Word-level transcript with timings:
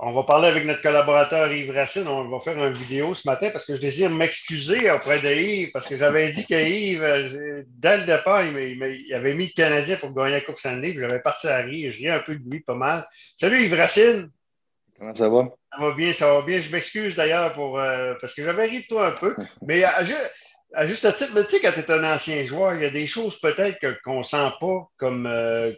On 0.00 0.12
va 0.12 0.22
parler 0.22 0.46
avec 0.46 0.64
notre 0.64 0.80
collaborateur 0.80 1.52
Yves 1.52 1.72
Racine. 1.72 2.06
On 2.06 2.28
va 2.28 2.38
faire 2.38 2.56
une 2.56 2.72
vidéo 2.72 3.16
ce 3.16 3.28
matin 3.28 3.50
parce 3.50 3.66
que 3.66 3.74
je 3.74 3.80
désire 3.80 4.10
m'excuser 4.10 4.88
auprès 4.92 5.18
de 5.18 5.28
Yves 5.28 5.72
parce 5.72 5.88
que 5.88 5.96
j'avais 5.96 6.30
dit 6.30 6.46
que 6.46 6.54
Yves, 6.54 7.02
euh, 7.02 7.64
dès 7.66 7.96
le 7.96 8.04
départ, 8.04 8.44
il, 8.44 9.12
avait 9.12 9.34
mis 9.34 9.46
le 9.46 9.52
Canadien 9.56 9.96
pour 9.96 10.12
gagner 10.14 10.34
la 10.34 10.40
Coupe 10.40 10.58
Stanley. 10.58 10.94
J'avais 10.94 11.18
parti 11.18 11.48
à 11.48 11.56
rire. 11.58 11.90
Je 11.90 11.98
riais 11.98 12.10
un 12.10 12.20
peu 12.20 12.36
de 12.36 12.48
lui 12.48 12.60
pas 12.60 12.76
mal. 12.76 13.08
Salut 13.34 13.60
Yves 13.60 13.74
Racine. 13.74 14.30
Comment 14.96 15.16
ça 15.16 15.28
va? 15.28 15.48
Ça 15.72 15.80
va 15.80 15.92
bien, 15.92 16.12
ça 16.12 16.32
va 16.32 16.42
bien. 16.42 16.60
Je 16.60 16.70
m'excuse 16.70 17.16
d'ailleurs 17.16 17.52
pour 17.54 17.80
euh, 17.80 18.14
parce 18.20 18.34
que 18.34 18.44
j'avais 18.44 18.66
ri 18.66 18.82
de 18.82 18.86
toi 18.86 19.08
un 19.08 19.12
peu. 19.12 19.34
Mais 19.66 19.82
à, 19.82 20.04
juste 20.86 21.12
titre, 21.16 21.42
tu 21.42 21.56
sais, 21.56 21.60
quand 21.60 21.72
tu 21.72 21.80
es 21.80 21.90
un 21.90 22.14
ancien 22.14 22.44
joueur, 22.44 22.76
il 22.76 22.82
y 22.82 22.86
a 22.86 22.90
des 22.90 23.08
choses 23.08 23.40
peut-être 23.40 23.80
qu'on 24.04 24.18
ne 24.18 24.22
sent 24.22 24.50
pas 24.60 24.88
comme. 24.96 25.26
Euh, 25.26 25.72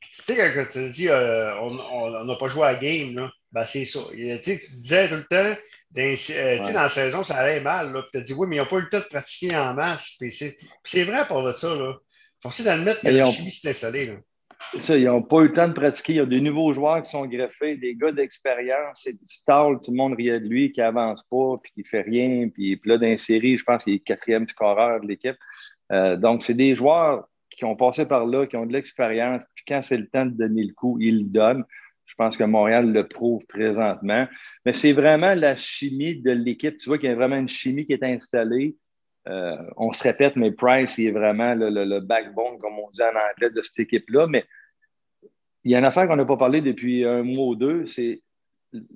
tu 0.00 0.08
sais, 0.12 0.52
quand 0.54 0.66
tu 0.70 0.88
dis 0.90 1.08
on 1.10 2.24
n'a 2.24 2.36
pas 2.36 2.46
joué 2.46 2.62
à 2.62 2.72
la 2.72 2.78
game, 2.78 3.16
là. 3.16 3.28
Ben, 3.52 3.64
c'est 3.64 3.84
ça. 3.84 4.00
Tu 4.10 4.38
disais 4.40 5.08
tout 5.08 5.14
le 5.14 5.24
temps, 5.24 5.60
dans, 5.90 6.72
dans 6.72 6.82
la 6.82 6.88
saison, 6.88 7.24
ça 7.24 7.36
allait 7.36 7.60
mal. 7.60 7.94
Tu 8.12 8.18
as 8.18 8.20
dit, 8.20 8.34
oui, 8.34 8.46
mais 8.48 8.56
ils 8.56 8.58
n'ont 8.58 8.66
pas 8.66 8.76
eu 8.76 8.82
le 8.82 8.88
temps 8.88 8.98
de 8.98 9.04
pratiquer 9.04 9.56
en 9.56 9.74
masse. 9.74 10.18
c'est 10.84 11.04
vrai 11.04 11.26
pour 11.26 11.50
ça. 11.52 11.74
Là. 11.74 11.94
Forcé 12.42 12.64
d'admettre 12.64 13.00
que 13.00 13.08
la 13.08 13.24
chimie 13.30 13.50
s'est 13.50 13.70
installée. 13.70 14.18
Ça, 14.58 14.96
ils 14.96 15.04
n'ont 15.04 15.22
pas 15.22 15.40
eu 15.40 15.48
le 15.48 15.52
temps 15.52 15.68
de 15.68 15.74
pratiquer. 15.74 16.14
Il 16.14 16.16
y 16.16 16.20
a 16.20 16.26
des 16.26 16.40
nouveaux 16.40 16.72
joueurs 16.72 17.02
qui 17.02 17.10
sont 17.10 17.26
greffés, 17.26 17.76
des 17.76 17.94
gars 17.94 18.12
d'expérience. 18.12 19.02
C'est 19.04 19.16
Stall, 19.24 19.80
tout 19.82 19.90
le 19.90 19.96
monde 19.96 20.14
riait 20.14 20.40
de 20.40 20.48
lui, 20.48 20.72
qui 20.72 20.80
n'avance 20.80 21.22
pas, 21.30 21.56
puis 21.62 21.72
qui 21.72 21.80
ne 21.80 21.86
fait 21.86 22.02
rien. 22.02 22.48
Puis, 22.48 22.80
là, 22.84 22.98
dans 22.98 23.06
les 23.06 23.18
séries, 23.18 23.58
je 23.58 23.64
pense 23.64 23.84
qu'il 23.84 23.94
est 23.94 23.98
quatrième 24.00 24.48
scoreur 24.48 25.00
de 25.00 25.08
l'équipe. 25.08 25.36
Euh, 25.92 26.16
donc, 26.16 26.42
c'est 26.42 26.54
des 26.54 26.74
joueurs 26.74 27.26
qui 27.50 27.64
ont 27.64 27.76
passé 27.76 28.06
par 28.06 28.26
là, 28.26 28.46
qui 28.46 28.56
ont 28.56 28.66
de 28.66 28.72
l'expérience. 28.72 29.42
Puis 29.54 29.64
quand 29.68 29.82
c'est 29.82 29.96
le 29.96 30.08
temps 30.08 30.26
de 30.26 30.30
donner 30.30 30.64
le 30.64 30.74
coup, 30.74 30.98
ils 31.00 31.24
le 31.24 31.24
donnent. 31.24 31.64
Je 32.06 32.14
pense 32.16 32.36
que 32.36 32.44
Montréal 32.44 32.92
le 32.92 33.06
prouve 33.06 33.44
présentement. 33.46 34.26
Mais 34.64 34.72
c'est 34.72 34.92
vraiment 34.92 35.34
la 35.34 35.56
chimie 35.56 36.20
de 36.20 36.30
l'équipe. 36.30 36.76
Tu 36.76 36.88
vois 36.88 36.98
qu'il 36.98 37.10
y 37.10 37.12
a 37.12 37.16
vraiment 37.16 37.36
une 37.36 37.48
chimie 37.48 37.84
qui 37.84 37.92
est 37.92 38.04
installée. 38.04 38.76
Euh, 39.28 39.56
on 39.76 39.92
se 39.92 40.04
répète, 40.04 40.36
mais 40.36 40.52
Price, 40.52 40.98
il 40.98 41.08
est 41.08 41.10
vraiment 41.10 41.54
le, 41.54 42.00
backbone, 42.00 42.58
comme 42.58 42.78
on 42.78 42.90
dit 42.90 43.02
en 43.02 43.08
anglais, 43.08 43.50
de 43.50 43.60
cette 43.62 43.80
équipe-là. 43.80 44.28
Mais 44.28 44.44
il 45.64 45.72
y 45.72 45.74
a 45.74 45.78
une 45.78 45.84
affaire 45.84 46.06
qu'on 46.06 46.16
n'a 46.16 46.24
pas 46.24 46.36
parlé 46.36 46.60
depuis 46.60 47.04
un 47.04 47.24
mois 47.24 47.46
ou 47.46 47.56
deux, 47.56 47.86
c'est 47.86 48.22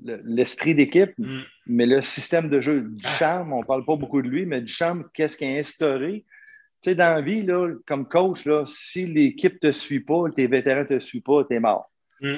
l'esprit 0.02 0.74
d'équipe, 0.74 1.12
mm. 1.18 1.40
mais 1.66 1.86
le 1.86 2.00
système 2.00 2.48
de 2.48 2.60
jeu. 2.60 2.82
Du 2.82 3.04
ah. 3.06 3.08
charme, 3.08 3.52
on 3.52 3.60
ne 3.60 3.66
parle 3.66 3.84
pas 3.84 3.96
beaucoup 3.96 4.22
de 4.22 4.28
lui, 4.28 4.46
mais 4.46 4.60
du 4.60 4.72
charme, 4.72 5.08
qu'est-ce 5.14 5.36
qui 5.36 5.44
est 5.44 5.58
instauré? 5.58 6.24
Tu 6.82 6.90
sais, 6.90 6.94
dans 6.94 7.12
la 7.12 7.20
vie, 7.20 7.42
là, 7.42 7.74
comme 7.86 8.08
coach, 8.08 8.46
là, 8.46 8.64
si 8.66 9.06
l'équipe 9.06 9.54
ne 9.54 9.70
te 9.70 9.72
suit 9.72 10.00
pas, 10.00 10.30
tes 10.34 10.46
vétérans 10.46 10.80
ne 10.80 10.86
te 10.86 10.98
suivent 10.98 11.22
pas, 11.22 11.44
tu 11.44 11.54
es 11.54 11.60
mort. 11.60 11.90
Mm. 12.20 12.36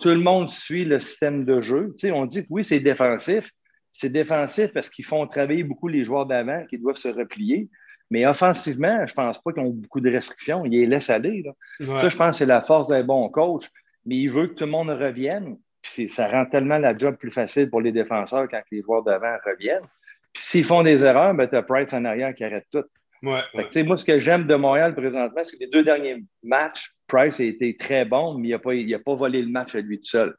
tout 0.00 0.08
le 0.08 0.20
monde 0.20 0.50
suit 0.50 0.84
le 0.84 0.98
système 0.98 1.44
de 1.44 1.60
jeu. 1.60 1.94
on 2.12 2.26
dit 2.26 2.42
que 2.42 2.48
oui, 2.50 2.64
c'est 2.64 2.80
défensif. 2.80 3.50
C'est 3.92 4.10
défensif 4.10 4.72
parce 4.72 4.88
qu'ils 4.88 5.04
font 5.04 5.26
travailler 5.26 5.64
beaucoup 5.64 5.88
les 5.88 6.04
joueurs 6.04 6.26
d'avant 6.26 6.64
qui 6.66 6.78
doivent 6.78 6.96
se 6.96 7.08
replier. 7.08 7.68
Mais 8.10 8.26
offensivement, 8.26 9.06
je 9.06 9.12
ne 9.12 9.14
pense 9.14 9.40
pas 9.40 9.52
qu'ils 9.52 9.62
ont 9.62 9.70
beaucoup 9.70 10.00
de 10.00 10.10
restrictions. 10.10 10.64
Ils 10.64 10.72
les 10.72 10.86
laissent 10.86 11.10
aller. 11.10 11.44
Ça, 11.80 12.08
je 12.08 12.16
pense 12.16 12.32
que 12.32 12.38
c'est 12.38 12.46
la 12.46 12.60
force 12.60 12.88
d'un 12.88 13.04
bon 13.04 13.28
coach. 13.28 13.68
Mais 14.04 14.16
il 14.16 14.30
veut 14.30 14.48
que 14.48 14.54
tout 14.54 14.64
le 14.64 14.70
monde 14.70 14.90
revienne. 14.90 15.56
Puis 15.82 16.08
ça 16.08 16.28
rend 16.28 16.44
tellement 16.46 16.78
la 16.78 16.96
job 16.96 17.16
plus 17.16 17.30
facile 17.30 17.70
pour 17.70 17.80
les 17.80 17.92
défenseurs 17.92 18.48
quand 18.48 18.60
les 18.70 18.82
joueurs 18.82 19.02
d'avant 19.02 19.36
reviennent. 19.44 19.84
Puis 20.32 20.42
s'ils 20.42 20.64
font 20.64 20.82
des 20.82 21.04
erreurs, 21.04 21.34
ben, 21.34 21.48
tu 21.48 21.56
as 21.56 21.62
Price 21.62 21.92
en 21.92 22.04
arrière 22.04 22.34
qui 22.34 22.44
arrête 22.44 22.66
tout. 22.70 22.84
Moi, 23.22 23.42
moi, 23.54 23.96
ce 23.96 24.04
que 24.04 24.18
j'aime 24.18 24.46
de 24.46 24.54
Montréal 24.54 24.94
présentement, 24.94 25.42
c'est 25.44 25.56
que 25.56 25.64
les 25.64 25.70
deux 25.70 25.84
derniers 25.84 26.24
matchs, 26.42 26.94
Price 27.10 27.40
a 27.40 27.44
été 27.44 27.76
très 27.76 28.04
bon, 28.04 28.38
mais 28.38 28.48
il 28.48 28.90
n'a 28.90 28.98
pas, 28.98 29.14
volé 29.14 29.42
le 29.42 29.50
match 29.50 29.74
à 29.74 29.80
lui 29.80 29.98
tout 29.98 30.08
seul. 30.08 30.36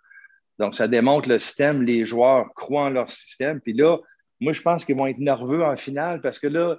Donc, 0.58 0.74
ça 0.74 0.88
démontre 0.88 1.28
le 1.28 1.38
système, 1.38 1.82
les 1.82 2.06
joueurs 2.06 2.54
croient 2.54 2.84
en 2.84 2.90
leur 2.90 3.12
système. 3.12 3.60
Puis 3.60 3.74
là, 3.74 3.98
moi, 4.40 4.54
je 4.54 4.62
pense 4.62 4.86
qu'ils 4.86 4.96
vont 4.96 5.08
être 5.08 5.20
nerveux 5.20 5.64
en 5.64 5.76
finale 5.76 6.22
parce 6.22 6.40
que 6.40 6.48
là, 6.48 6.78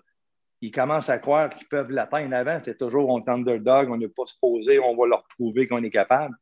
ils 0.63 0.71
commencent 0.71 1.11
à 1.11 1.19
croire 1.19 1.51
qu'ils 1.51 1.67
peuvent 1.69 1.91
l'atteindre 1.91 2.35
avant. 2.35 2.59
C'est 2.61 2.79
toujours 2.79 3.09
on 3.11 3.21
est 3.21 3.29
underdog, 3.29 3.91
on 3.91 3.99
n'est 3.99 4.09
pas 4.09 4.25
supposé, 4.25 4.79
on 4.79 4.97
va 4.97 5.07
leur 5.07 5.25
prouver 5.37 5.67
qu'on 5.67 5.83
est 5.83 5.91
capable. 5.91 6.35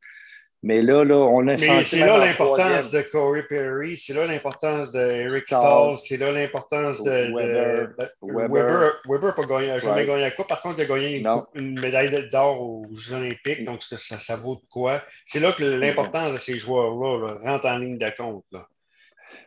Mais 0.63 0.83
là, 0.83 1.03
là 1.03 1.15
on 1.15 1.47
a 1.47 1.57
Mais 1.57 1.83
c'est 1.83 2.05
là 2.05 2.19
l'importance 2.19 2.91
de 2.91 3.01
Corey 3.01 3.43
Perry, 3.43 3.97
c'est 3.97 4.13
là 4.13 4.27
l'importance 4.27 4.91
d'Eric 4.91 5.47
Stahl, 5.47 5.97
c'est 5.97 6.17
là 6.17 6.31
l'importance 6.31 7.03
de, 7.03 7.33
Weber. 7.33 7.89
Weber. 8.21 9.01
Weber 9.07 9.33
n'a 9.67 9.79
jamais 9.79 10.05
gagné 10.05 10.21
la 10.21 10.31
Coupe. 10.31 10.47
Par 10.47 10.61
contre, 10.61 10.79
il 10.79 10.83
a 10.83 10.85
gagné 10.85 11.23
une, 11.55 11.79
médaille 11.79 12.29
d'or 12.29 12.61
aux 12.61 12.87
Jeux 12.93 13.15
Olympiques, 13.15 13.65
donc 13.65 13.81
ça, 13.81 13.97
ça, 13.97 14.35
vaut 14.35 14.55
de 14.55 14.61
quoi. 14.69 15.01
C'est 15.25 15.39
là 15.39 15.51
que 15.51 15.63
l'importance 15.63 16.33
de 16.33 16.37
ces 16.37 16.57
joueurs-là 16.57 17.37
rentre 17.43 17.65
en 17.65 17.77
ligne 17.77 17.97
de 17.97 18.11
compte. 18.15 18.45
Là. 18.51 18.67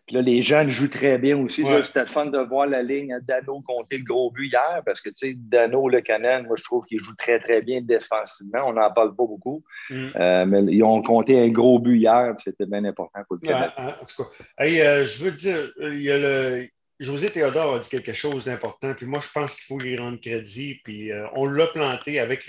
Puis 0.07 0.17
là, 0.17 0.23
les 0.23 0.43
jeunes 0.43 0.69
jouent 0.69 0.89
très 0.89 1.17
bien 1.17 1.39
aussi. 1.39 1.65
C'était 1.85 2.05
fun 2.05 2.27
de 2.27 2.39
voir 2.39 2.67
la 2.67 2.83
ligne 2.83 3.19
Dano 3.23 3.63
compter 3.63 3.99
le 3.99 4.05
gros 4.05 4.31
but 4.31 4.47
hier 4.47 4.83
parce 4.85 5.01
que, 5.01 5.09
tu 5.09 5.15
sais, 5.15 5.35
Dano, 5.37 5.89
le 5.89 6.03
Canon, 6.03 6.43
moi, 6.45 6.57
je 6.59 6.65
trouve 6.65 6.85
qu'il 6.85 7.01
joue 7.01 7.15
très, 7.17 7.41
très 7.41 7.63
bien 7.63 7.81
défensivement. 7.81 8.67
On 8.67 8.75
n'en 8.75 8.93
parle 8.93 9.15
pas 9.17 9.25
beaucoup. 9.25 9.65
Mm. 9.89 10.07
Euh, 10.17 10.47
mais 10.47 10.63
ils 10.75 10.83
ont 10.83 11.03
compté 11.03 11.41
un 11.41 11.49
gros 11.49 11.79
but 11.79 11.99
hier. 11.99 12.35
C'était 12.45 12.67
bien 12.67 12.85
important 12.85 13.21
pour 13.27 13.39
le 13.41 13.47
Canada. 13.47 13.73
en 13.79 14.05
tout 14.05 14.25
cas, 14.25 14.65
euh, 14.65 15.07
je 15.07 15.25
veux 15.25 15.33
dire, 15.33 15.59
il 15.81 16.03
y 16.03 16.11
a 16.11 16.19
le, 16.19 16.69
José 17.01 17.29
Théodore 17.31 17.75
a 17.75 17.79
dit 17.81 17.89
quelque 17.89 18.13
chose 18.13 18.45
d'important, 18.45 18.95
puis 18.95 19.07
moi, 19.07 19.21
je 19.21 19.29
pense 19.33 19.57
qu'il 19.57 19.65
faut 19.65 19.79
lui 19.79 19.99
rendre 19.99 20.21
crédit, 20.21 20.81
puis 20.85 21.11
euh, 21.11 21.27
on 21.35 21.45
l'a 21.47 21.67
planté 21.67 22.21
avec, 22.21 22.49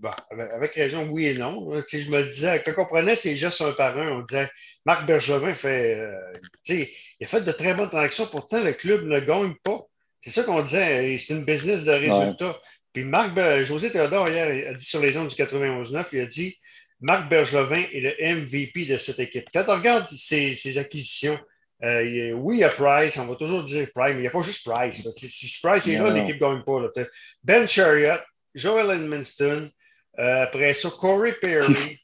bah, 0.00 0.16
avec, 0.30 0.74
raison, 0.74 1.06
oui 1.10 1.26
et 1.26 1.34
non. 1.34 1.72
je 1.74 2.10
me 2.10 2.22
disais, 2.24 2.60
quand 2.64 2.72
on 2.78 2.86
prenait 2.86 3.14
ces 3.14 3.36
gestes 3.36 3.60
un 3.60 3.70
par 3.70 3.96
un, 3.96 4.08
on 4.08 4.22
disait, 4.22 4.50
Marc 4.84 5.06
Bergevin 5.06 5.54
fait, 5.54 6.00
euh, 6.00 6.32
il 6.68 6.88
a 7.22 7.26
fait 7.26 7.42
de 7.42 7.52
très 7.52 7.74
bonnes 7.74 7.88
transactions, 7.88 8.26
pourtant 8.26 8.62
le 8.62 8.72
club 8.72 9.04
ne 9.04 9.20
gagne 9.20 9.54
pas. 9.62 9.86
C'est 10.22 10.30
ça 10.30 10.42
qu'on 10.42 10.62
disait, 10.62 11.16
c'est 11.18 11.34
une 11.34 11.44
business 11.44 11.84
de 11.84 11.92
résultats. 11.92 12.58
Puis 12.92 13.04
Marc, 13.04 13.38
José 13.62 13.90
Théodore, 13.90 14.28
hier, 14.28 14.70
a 14.70 14.74
dit 14.74 14.84
sur 14.84 15.00
les 15.00 15.16
ondes 15.16 15.28
du 15.28 15.36
91-9, 15.36 16.06
il 16.12 16.20
a 16.20 16.26
dit, 16.26 16.58
Marc 17.00 17.28
Bergevin 17.28 17.82
est 17.92 18.00
le 18.00 18.34
MVP 18.40 18.86
de 18.86 18.96
cette 18.96 19.20
équipe. 19.20 19.48
Quand 19.52 19.64
on 19.68 19.74
regarde 19.74 20.08
ses 20.08 20.78
acquisitions, 20.78 21.38
euh, 21.84 22.32
oui, 22.32 22.56
il 22.56 22.60
y 22.60 22.64
a 22.64 22.70
Price, 22.70 23.18
on 23.18 23.26
va 23.26 23.34
toujours 23.34 23.62
dire 23.62 23.86
Price, 23.94 24.12
mais 24.12 24.18
il 24.18 24.20
n'y 24.22 24.26
a 24.26 24.30
pas 24.30 24.42
juste 24.42 24.66
Price. 24.66 25.06
Si 25.16 25.60
Price 25.62 25.86
est 25.86 25.98
là, 25.98 26.10
l'équipe 26.10 26.40
ne 26.40 26.40
gagne 26.40 26.62
pas. 26.62 26.80
Ben 27.42 27.68
Chariot, 27.68 28.20
Joel 28.54 28.98
Edmonston, 28.98 29.70
euh, 30.18 30.42
après 30.44 30.72
ça, 30.72 30.88
Corey 30.98 31.32
Perry, 31.32 32.00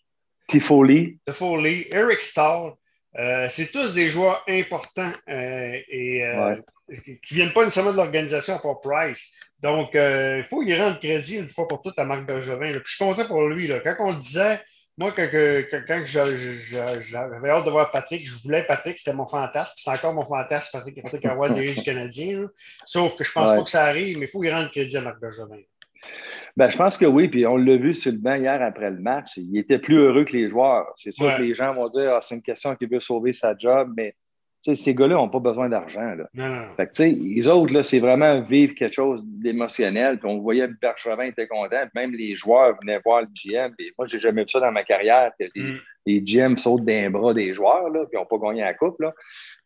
Tifoli, 0.49 1.19
Tifoli 1.25 1.87
Eric 1.93 2.21
Stahl. 2.21 2.73
Euh, 3.19 3.49
c'est 3.51 3.73
tous 3.73 3.93
des 3.95 4.11
joueurs 4.11 4.45
importants 4.49 5.13
et 5.27 6.23
qui 6.89 7.35
ne 7.35 7.37
viennent 7.37 7.53
pas 7.53 7.65
nécessairement 7.65 7.93
de 7.93 7.97
l'organisation 7.97 8.57
à 8.57 8.59
part 8.59 8.81
Price. 8.81 9.33
Donc, 9.61 9.91
il 9.95 10.45
faut 10.49 10.63
y 10.63 10.75
rendre 10.77 10.99
crédit 11.01 11.37
une 11.37 11.49
fois 11.49 11.67
pour 11.67 11.81
toutes 11.81 11.99
à 11.99 12.05
Marc 12.05 12.27
Bergevin. 12.27 12.71
Puis 12.73 12.83
je 12.85 12.95
suis 12.97 13.05
content 13.05 13.27
pour 13.27 13.47
lui. 13.49 13.67
Là. 13.67 13.81
Quand 13.81 13.97
on 14.01 14.11
le 14.13 14.19
disait, 14.19 14.61
moi, 15.01 15.13
quand, 15.17 15.27
j'avais 16.05 17.49
hâte 17.49 17.65
de 17.65 17.71
voir 17.71 17.91
Patrick, 17.91 18.27
je 18.27 18.35
voulais 18.43 18.65
Patrick, 18.65 18.99
c'était 18.99 19.17
mon 19.17 19.27
fantasme. 19.27 19.73
C'est 19.79 19.91
encore 19.91 20.13
mon 20.13 20.27
fantasme, 20.27 20.77
Patrick, 20.77 21.03
Patrick 21.03 21.27
Roy, 21.27 21.49
du 21.51 21.75
Canadien. 21.83 22.47
Sauf 22.85 23.17
que 23.17 23.25
je 23.25 23.31
ne 23.31 23.35
pense 23.35 23.51
pas 23.57 23.63
que 23.63 23.71
ça 23.71 23.85
arrive, 23.85 24.19
mais 24.19 24.27
il 24.27 24.29
faut 24.29 24.45
y 24.45 24.51
rendre 24.51 24.71
crédit 24.71 24.99
à 24.99 25.01
Marc 25.01 25.19
Bergevin. 25.19 25.57
Ben, 26.55 26.69
je 26.69 26.77
pense 26.77 26.99
que 26.99 27.07
oui, 27.07 27.29
puis 27.29 27.47
on 27.47 27.57
l'a 27.57 27.77
vu 27.77 27.95
sur 27.95 28.13
le 28.13 28.19
banc 28.19 28.35
hier 28.35 28.61
après 28.61 28.91
le 28.91 28.99
match. 28.99 29.39
Il 29.39 29.57
était 29.57 29.79
plus 29.79 29.97
heureux 29.97 30.25
que 30.27 30.37
les 30.37 30.51
joueurs. 30.51 30.93
C'est 30.97 31.13
sûr 31.13 31.35
que 31.35 31.43
les 31.43 31.55
gens 31.55 31.73
vont 31.73 31.89
dire 31.89 32.17
ah, 32.17 32.21
c'est 32.21 32.35
une 32.35 32.43
question 32.43 32.77
qu'il 32.77 32.91
veut 32.91 33.01
sauver 33.01 33.33
sa 33.33 33.57
job, 33.57 33.93
mais 33.97 34.15
ces 34.63 34.95
gars-là 34.95 35.15
n'ont 35.15 35.29
pas 35.29 35.39
besoin 35.39 35.69
d'argent. 35.69 36.15
les 36.99 37.49
autres, 37.49 37.83
c'est 37.83 37.99
vraiment 37.99 38.41
vivre 38.43 38.75
quelque 38.75 38.95
chose 38.95 39.23
d'émotionnel. 39.25 40.19
on 40.25 40.39
voyait 40.39 40.69
Bergevin 40.81 41.25
était 41.25 41.47
content, 41.47 41.85
même 41.95 42.13
les 42.13 42.35
joueurs 42.35 42.77
venaient 42.81 43.01
voir 43.05 43.23
le 43.23 43.29
GM. 43.29 43.73
Et 43.79 43.93
moi, 43.97 44.07
j'ai 44.07 44.19
jamais 44.19 44.43
vu 44.43 44.49
ça 44.49 44.61
dans 44.61 44.73
ma 44.73 44.85
carrière, 44.85 45.33
que 45.39 45.47
les, 46.07 46.21
mm. 46.21 46.25
GM 46.25 46.57
sautent 46.57 46.85
d'un 46.85 47.11
bras 47.11 47.33
des 47.33 47.55
joueurs, 47.55 47.89
là, 47.89 48.05
puis 48.11 48.19
n'ont 48.19 48.27
pas 48.27 48.39
gagné 48.39 48.63
la 48.63 48.75
coupe. 48.75 49.01
Là. 49.01 49.15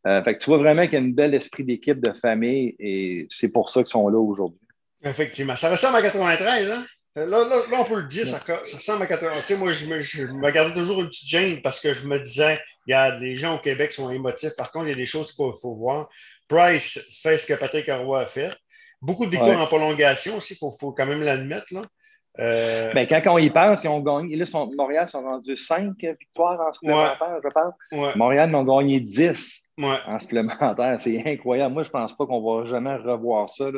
Euh, 0.06 0.22
fait 0.22 0.38
tu 0.38 0.46
vois 0.50 0.58
vraiment 0.58 0.82
qu'il 0.84 0.94
y 0.94 0.96
a 0.96 1.00
un 1.00 1.10
bel 1.10 1.34
esprit 1.34 1.64
d'équipe, 1.64 2.00
de 2.00 2.12
famille, 2.12 2.76
et 2.78 3.26
c'est 3.30 3.52
pour 3.52 3.70
ça 3.70 3.80
qu'ils 3.80 3.90
sont 3.90 4.08
là 4.08 4.18
aujourd'hui. 4.18 4.60
Effectivement. 5.02 5.56
Ça 5.56 5.70
ressemble 5.70 5.96
à 5.96 6.02
93, 6.02 6.70
hein? 6.70 6.84
Là, 7.16 7.26
là, 7.26 7.44
on 7.78 7.84
peut 7.84 8.00
le 8.00 8.08
dire, 8.08 8.26
ça, 8.26 8.38
ressemble 8.38 9.04
à 9.04 9.06
80. 9.06 9.40
Tu 9.40 9.44
sais, 9.44 9.56
moi, 9.56 9.70
je 9.70 9.86
me, 9.86 10.00
je 10.00 10.26
me, 10.26 10.50
gardais 10.50 10.74
toujours 10.74 11.00
une 11.00 11.06
petite 11.06 11.28
gêne 11.28 11.62
parce 11.62 11.80
que 11.80 11.92
je 11.92 12.08
me 12.08 12.18
disais, 12.18 12.58
il 12.88 12.90
y 12.90 12.94
a 12.94 13.16
des 13.20 13.36
gens 13.36 13.54
au 13.54 13.58
Québec 13.58 13.90
qui 13.90 13.96
sont 13.96 14.10
émotifs. 14.10 14.56
Par 14.56 14.72
contre, 14.72 14.86
il 14.86 14.90
y 14.90 14.94
a 14.94 14.96
des 14.96 15.06
choses 15.06 15.32
qu'il 15.32 15.44
faut, 15.60 15.74
voir. 15.76 16.08
Price 16.48 16.98
fait 17.22 17.38
ce 17.38 17.46
que 17.46 17.54
Patrick 17.54 17.88
Roy 17.88 18.20
a 18.20 18.26
fait. 18.26 18.50
Beaucoup 19.00 19.26
de 19.26 19.30
victoires 19.30 19.60
en 19.60 19.66
prolongation 19.66 20.38
aussi, 20.38 20.54
il 20.54 20.56
faut, 20.56 20.72
faut, 20.72 20.92
quand 20.92 21.06
même 21.06 21.22
l'admettre. 21.22 21.72
Là. 21.72 21.82
Euh... 22.40 22.92
Ben, 22.92 23.06
quand 23.06 23.20
on 23.32 23.38
y 23.38 23.48
pense, 23.48 23.84
ils 23.84 23.88
ont 23.88 24.00
gagné. 24.00 24.34
Là, 24.34 24.44
sont, 24.44 24.68
Montréal 24.76 25.08
sont 25.08 25.22
rendus 25.22 25.56
5 25.56 25.92
victoires 25.96 26.60
en 26.60 26.72
supplémentaire, 26.72 27.38
je 27.44 27.48
pense. 27.48 28.16
Montréal 28.16 28.52
en 28.54 28.66
ont 28.66 28.78
gagné 28.80 28.98
10 28.98 29.62
en 29.82 30.18
supplémentaire. 30.18 31.00
C'est 31.00 31.22
incroyable. 31.26 31.74
Moi, 31.74 31.82
je 31.82 31.88
ne 31.88 31.92
pense 31.92 32.16
pas 32.16 32.26
qu'on 32.26 32.40
va 32.40 32.66
jamais 32.66 32.96
revoir 32.96 33.48
ça. 33.50 33.70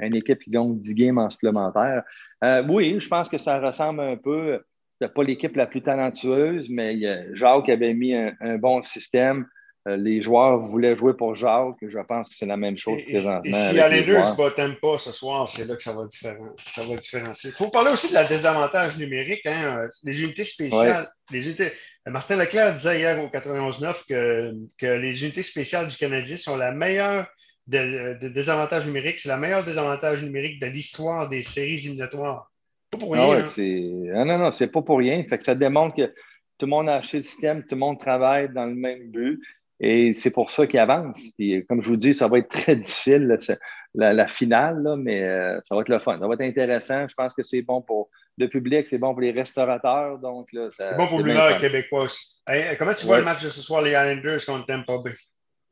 Une 0.00 0.14
équipe 0.16 0.40
qui 0.40 0.50
gagne 0.50 0.78
10 0.78 0.94
games 0.94 1.18
en 1.18 1.30
supplémentaire. 1.30 2.02
Euh, 2.42 2.62
oui, 2.68 2.98
je 2.98 3.08
pense 3.08 3.28
que 3.28 3.38
ça 3.38 3.60
ressemble 3.60 4.00
un 4.00 4.16
peu. 4.16 4.62
C'était 5.00 5.12
pas 5.12 5.22
l'équipe 5.22 5.56
la 5.56 5.66
plus 5.66 5.82
talentueuse, 5.82 6.68
mais 6.70 6.98
Jacques 7.34 7.68
avait 7.68 7.94
mis 7.94 8.14
un, 8.14 8.58
bon 8.58 8.82
système. 8.82 9.46
Euh, 9.86 9.96
les 9.96 10.22
joueurs 10.22 10.60
voulaient 10.60 10.96
jouer 10.96 11.12
pour 11.14 11.34
Jacques. 11.34 11.76
Je 11.82 11.98
pense 11.98 12.28
que 12.30 12.34
c'est 12.34 12.46
la 12.46 12.56
même 12.56 12.78
chose 12.78 13.02
présentement. 13.02 13.42
Et, 13.44 13.52
si 13.52 13.74
Islanders 13.74 14.30
ne 14.30 14.36
battent 14.36 14.80
pas 14.80 14.96
ce 14.96 15.12
soir, 15.12 15.46
c'est 15.46 15.66
là 15.66 15.76
que 15.76 15.82
ça 15.82 15.92
va, 15.92 16.06
différen... 16.06 16.54
ça 16.56 16.82
va 16.84 16.96
différencier. 16.96 17.50
Il 17.50 17.56
faut 17.56 17.68
parler 17.68 17.90
aussi 17.90 18.08
de 18.08 18.14
la 18.14 18.24
désavantage 18.24 18.96
numérique. 18.96 19.44
Hein? 19.44 19.86
Les 20.04 20.22
unités 20.22 20.44
spéciales. 20.44 21.10
Les 21.30 21.44
unités... 21.44 21.70
Martin 22.06 22.36
Leclerc 22.36 22.74
disait 22.74 22.98
hier 22.98 23.22
au 23.22 23.28
91-9 23.28 24.06
que, 24.08 24.54
que 24.78 24.86
les 24.86 25.22
unités 25.22 25.42
spéciales 25.42 25.88
du 25.88 25.96
Canadien 25.96 26.38
sont 26.38 26.56
la 26.56 26.72
meilleure 26.72 27.26
de, 27.66 28.28
désavantage 28.28 28.86
numérique. 28.86 29.18
C'est 29.18 29.28
la 29.28 29.36
meilleure 29.36 29.64
désavantage 29.64 30.24
numérique 30.24 30.60
de 30.60 30.66
l'histoire 30.66 31.28
des 31.28 31.42
séries 31.42 31.74
éliminatoires. 31.74 32.50
Pas 32.90 32.98
pour 32.98 33.14
ah 33.16 33.30
rien. 33.30 33.44
hein? 33.44 34.12
ah 34.14 34.24
non, 34.24 34.38
non, 34.38 34.50
c'est 34.50 34.68
pas 34.68 34.80
pour 34.80 34.98
rien. 34.98 35.22
Fait 35.28 35.36
que 35.36 35.44
ça 35.44 35.54
démontre 35.54 35.96
que 35.96 36.06
tout 36.56 36.66
le 36.66 36.70
monde 36.70 36.88
a 36.88 36.96
acheté 36.96 37.18
le 37.18 37.22
système, 37.22 37.62
tout 37.62 37.74
le 37.74 37.80
monde 37.80 37.98
travaille 37.98 38.48
dans 38.48 38.66
le 38.66 38.74
même 38.74 39.10
but. 39.10 39.40
Et 39.80 40.12
c'est 40.14 40.30
pour 40.30 40.50
ça 40.50 40.66
qu'il 40.66 40.78
avance. 40.78 41.18
comme 41.68 41.80
je 41.80 41.88
vous 41.88 41.96
dis, 41.96 42.14
ça 42.14 42.28
va 42.28 42.38
être 42.38 42.48
très 42.48 42.76
difficile, 42.76 43.36
la, 43.94 44.26
finale, 44.26 44.82
là, 44.82 44.96
mais 44.96 45.22
euh, 45.22 45.60
ça 45.64 45.74
va 45.74 45.82
être 45.82 45.88
le 45.88 45.98
fun. 45.98 46.18
Ça 46.18 46.26
va 46.26 46.34
être 46.34 46.40
intéressant. 46.40 47.06
Je 47.08 47.14
pense 47.14 47.34
que 47.34 47.42
c'est 47.42 47.62
bon 47.62 47.82
pour 47.82 48.08
le 48.38 48.48
public, 48.48 48.86
c'est 48.86 48.98
bon 48.98 49.12
pour 49.12 49.20
les 49.20 49.32
restaurateurs. 49.32 50.18
Donc, 50.18 50.48
c'est 50.70 50.96
bon 50.96 51.06
pour 51.06 51.20
l'humeur 51.20 51.58
québécois 51.58 52.04
aussi. 52.04 52.40
comment 52.78 52.94
tu 52.94 53.06
vois 53.06 53.18
le 53.18 53.24
match 53.24 53.44
de 53.44 53.48
ce 53.48 53.62
soir, 53.62 53.82
les 53.82 53.90
Islanders 53.90 54.44
contre 54.46 54.66
Tampa 54.66 54.98
Bay? 54.98 55.14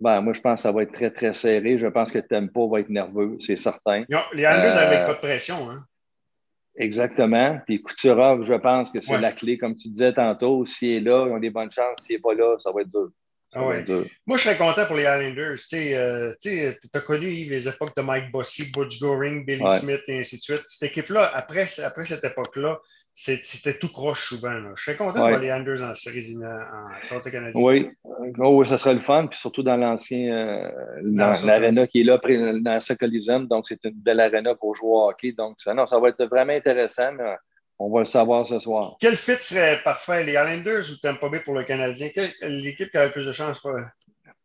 Ben, 0.00 0.20
moi, 0.20 0.32
je 0.32 0.40
pense 0.40 0.58
que 0.58 0.62
ça 0.62 0.72
va 0.72 0.82
être 0.82 0.92
très, 0.92 1.12
très 1.12 1.32
serré. 1.32 1.78
Je 1.78 1.86
pense 1.86 2.10
que 2.10 2.18
Tampa 2.18 2.60
va 2.70 2.80
être 2.80 2.88
nerveux, 2.88 3.36
c'est 3.38 3.56
certain. 3.56 4.04
les 4.32 4.42
Islanders 4.42 4.76
euh, 4.76 4.86
avec 4.86 5.06
pas 5.06 5.14
de 5.14 5.20
pression. 5.20 5.70
Hein? 5.70 5.84
Exactement. 6.76 7.60
Puis 7.66 7.82
Couturov, 7.82 8.44
je 8.44 8.54
pense 8.54 8.90
que 8.90 9.00
c'est 9.00 9.18
la 9.18 9.30
clé, 9.30 9.58
comme 9.58 9.76
tu 9.76 9.88
disais 9.88 10.12
tantôt. 10.12 10.64
S'il 10.66 10.92
est 10.94 11.00
là, 11.00 11.26
ils 11.28 11.32
ont 11.32 11.38
des 11.38 11.50
bonnes 11.50 11.70
chances. 11.70 11.98
S'il 12.00 12.16
n'est 12.16 12.20
pas 12.20 12.34
là, 12.34 12.56
ça 12.58 12.72
va 12.72 12.80
être 12.80 12.88
dur. 12.88 13.10
Ah 13.54 13.60
Moi, 14.26 14.38
je 14.38 14.42
serais 14.42 14.56
content 14.56 14.86
pour 14.86 14.96
les 14.96 15.02
Islanders. 15.02 15.58
Euh, 15.74 16.32
tu 16.40 16.74
as 16.94 17.00
connu 17.00 17.30
Yves, 17.30 17.50
les 17.50 17.68
époques 17.68 17.94
de 17.94 18.02
Mike 18.02 18.32
Bossy, 18.32 18.70
Butch 18.72 18.98
Goring, 18.98 19.44
Billy 19.44 19.62
Smith 19.78 20.00
et 20.08 20.20
ainsi 20.20 20.38
de 20.38 20.42
suite. 20.42 20.64
Cette 20.68 20.90
équipe-là, 20.90 21.30
après, 21.34 21.66
après 21.84 22.04
cette 22.06 22.24
époque-là, 22.24 22.80
c'était 23.14 23.78
tout 23.78 23.92
croche 23.92 24.28
souvent. 24.28 24.58
Je 24.74 24.82
serais 24.82 24.96
content 24.96 25.18
voir 25.18 25.38
les 25.38 25.48
Islanders 25.48 25.82
en 25.82 25.94
série 25.94 26.34
en, 26.36 27.08
contre 27.10 27.26
les 27.26 27.30
Canadiens. 27.30 27.62
Oui. 27.62 27.90
Oh, 28.38 28.56
oui, 28.58 28.66
ça 28.66 28.78
serait 28.78 28.94
le 28.94 29.00
fun. 29.00 29.26
Puis 29.26 29.38
surtout 29.38 29.62
dans 29.62 29.76
l'ancien, 29.76 30.32
euh, 30.32 30.70
l'aréna 31.44 31.86
qui 31.86 32.00
est 32.00 32.04
là, 32.04 32.18
dans 32.58 32.80
ce 32.80 32.94
Coliseum. 32.94 33.46
Donc, 33.48 33.66
c'est 33.68 33.84
une 33.84 34.00
belle 34.00 34.20
aréna 34.20 34.54
pour 34.54 34.74
jouer 34.74 34.88
au 34.88 35.08
hockey. 35.10 35.32
Donc, 35.32 35.60
ça, 35.60 35.74
non, 35.74 35.86
ça 35.86 35.98
va 35.98 36.08
être 36.08 36.24
vraiment 36.24 36.54
intéressant. 36.54 37.12
On 37.84 37.90
va 37.90 38.00
le 38.00 38.06
savoir 38.06 38.46
ce 38.46 38.60
soir. 38.60 38.96
Quel 39.00 39.16
fit 39.16 39.32
serait 39.40 39.80
parfait, 39.82 40.22
les 40.22 40.32
Islanders 40.32 40.84
ou 40.92 40.96
Tampa 41.02 41.28
Bay 41.28 41.40
pour 41.40 41.54
le 41.54 41.64
Canadien? 41.64 42.08
L'équipe 42.42 42.88
qui 42.88 42.96
a 42.96 43.06
le 43.06 43.10
plus 43.10 43.26
de 43.26 43.32
chance? 43.32 43.66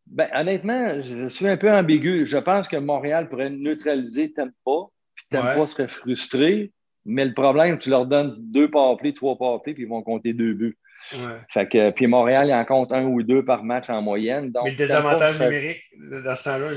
Ben, 0.07 0.27
honnêtement, 0.33 0.99
je 0.99 1.27
suis 1.27 1.47
un 1.47 1.55
peu 1.55 1.71
ambigu. 1.71 2.25
Je 2.25 2.37
pense 2.37 2.67
que 2.67 2.77
Montréal 2.77 3.29
pourrait 3.29 3.51
neutraliser 3.51 4.33
Tampa, 4.33 4.89
puis 5.13 5.25
Tampa 5.29 5.67
serait 5.67 5.87
frustré. 5.87 6.71
Mais 7.05 7.25
le 7.25 7.35
problème, 7.35 7.77
tu 7.77 7.91
leur 7.91 8.07
donnes 8.07 8.35
deux 8.39 8.71
powerplays, 8.71 9.13
trois 9.13 9.37
powerplays, 9.37 9.75
puis 9.75 9.83
ils 9.83 9.89
vont 9.89 10.01
compter 10.01 10.33
deux 10.33 10.53
buts. 10.53 10.77
Fait 11.53 11.69
que, 11.69 11.91
puis 11.91 12.07
Montréal, 12.07 12.47
il 12.47 12.53
en 12.53 12.65
compte 12.65 12.91
un 12.91 13.05
ou 13.05 13.21
deux 13.21 13.45
par 13.45 13.63
match 13.63 13.87
en 13.87 14.01
moyenne. 14.01 14.51
Donc, 14.51 14.65
mais 14.65 14.71
le 14.71 14.77
désavantage 14.77 15.39
numérique, 15.39 15.83
dans 15.95 16.35
ce 16.35 16.43
temps-là, 16.43 16.69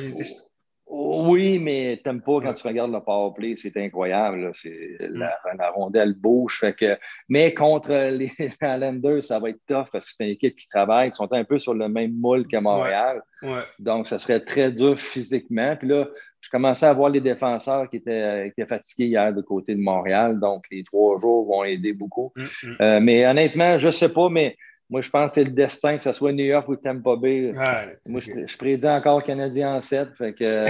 oui, 1.11 1.59
mais 1.59 2.01
t'aimes 2.03 2.21
pas 2.21 2.41
quand 2.41 2.55
tu 2.55 2.67
regardes 2.67 2.93
le 2.93 3.01
power 3.01 3.33
play, 3.35 3.55
c'est 3.57 3.77
incroyable. 3.77 4.53
C'est 4.55 4.99
mm. 5.01 5.29
la, 5.59 5.71
rondelle 5.71 6.15
bouge. 6.15 6.59
Fait 6.61 6.75
que, 6.75 6.99
mais 7.29 7.55
contre 7.55 7.93
les 7.93 8.33
Islanders, 8.63 9.25
ça 9.25 9.39
va 9.39 9.51
être 9.51 9.61
tough 9.67 9.87
parce 9.93 10.05
que 10.05 10.13
c'est 10.17 10.25
une 10.25 10.31
équipe 10.31 10.57
qui 10.57 10.69
travaille, 10.69 11.11
qui 11.11 11.17
sont 11.17 11.33
un 11.33 11.45
peu 11.45 11.59
sur 11.59 11.75
le 11.75 11.89
même 11.89 12.13
moule 12.13 12.47
que 12.47 12.57
Montréal. 12.57 13.23
Donc, 13.79 14.07
ça 14.07 14.19
serait 14.19 14.41
très 14.41 14.71
dur 14.71 15.01
physiquement. 15.01 15.75
Puis 15.77 15.89
là, 15.89 16.07
je 16.41 16.49
commençais 16.51 16.87
à 16.87 16.93
voir 16.93 17.11
les 17.11 17.21
défenseurs 17.21 17.89
qui 17.89 17.97
étaient, 17.97 18.53
fatigués 18.69 19.07
hier 19.07 19.33
de 19.33 19.43
côté 19.43 19.75
de 19.75 19.81
Montréal. 19.81 20.39
Donc, 20.39 20.65
les 20.71 20.85
trois 20.85 21.19
jours 21.19 21.47
vont 21.47 21.65
aider 21.65 21.93
beaucoup. 21.93 22.33
Mm, 22.37 22.43
mm. 22.43 22.77
Euh, 22.81 23.01
mais 23.01 23.27
honnêtement, 23.27 23.79
je 23.79 23.87
ne 23.87 23.93
sais 23.93 24.13
pas, 24.13 24.29
mais 24.29 24.57
moi, 24.91 25.03
je 25.03 25.09
pense 25.09 25.31
que 25.31 25.35
c'est 25.37 25.45
le 25.45 25.53
destin, 25.53 25.97
que 25.97 26.03
ce 26.03 26.13
soit 26.13 26.33
New 26.33 26.45
York 26.45 26.69
ou 26.69 26.75
Tampa 26.75 27.15
Bay. 27.15 27.53
Moi, 28.07 28.21
je, 28.21 28.57
prédis 28.57 28.89
encore 28.89 29.23
Canadien 29.23 29.77
en 29.77 29.81
7. 29.81 30.09
Fait 30.19 30.33
que 30.33 30.43
euh, 30.43 30.65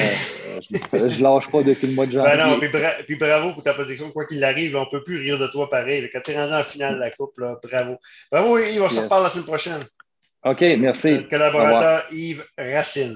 je, 0.92 1.18
ne 1.18 1.22
lâche 1.22 1.50
pas 1.50 1.62
depuis 1.62 1.86
le 1.86 1.94
mois 1.94 2.04
de 2.04 2.12
janvier. 2.12 2.36
Ben 2.36 2.46
non, 2.46 2.60
puis, 3.06 3.16
bravo 3.16 3.54
pour 3.54 3.62
ta 3.62 3.72
protection. 3.72 4.10
Quoi 4.10 4.26
qu'il 4.26 4.44
arrive, 4.44 4.76
on 4.76 4.80
ne 4.80 4.90
peut 4.90 5.02
plus 5.02 5.16
rire 5.16 5.38
de 5.38 5.46
toi 5.46 5.70
pareil. 5.70 6.06
Quand 6.12 6.20
tu 6.22 6.32
es 6.32 6.38
rendu 6.38 6.52
en 6.52 6.62
finale 6.62 6.96
de 6.96 7.00
la 7.00 7.10
Coupe, 7.10 7.38
là, 7.38 7.58
bravo. 7.62 7.96
Bravo, 8.30 8.58
Yves. 8.58 8.82
On 8.82 8.90
se 8.90 9.00
reparle 9.00 9.22
la 9.22 9.30
semaine 9.30 9.46
prochaine. 9.46 9.84
OK, 10.44 10.60
merci. 10.78 11.12
Notre 11.12 11.28
collaborateur 11.28 12.02
Yves 12.12 12.44
Racine. 12.58 13.08